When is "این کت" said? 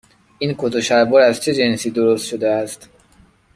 0.39-0.75